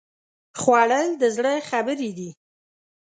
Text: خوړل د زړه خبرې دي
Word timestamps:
خوړل 0.61 1.07
د 1.21 1.23
زړه 1.35 1.53
خبرې 1.69 2.09
دي 2.17 2.29